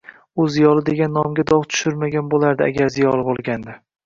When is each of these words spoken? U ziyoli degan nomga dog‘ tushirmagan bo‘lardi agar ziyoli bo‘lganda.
U 0.39 0.43
ziyoli 0.53 0.83
degan 0.87 1.13
nomga 1.17 1.45
dog‘ 1.51 1.67
tushirmagan 1.75 2.33
bo‘lardi 2.33 2.67
agar 2.71 2.91
ziyoli 2.97 3.29
bo‘lganda. 3.31 3.79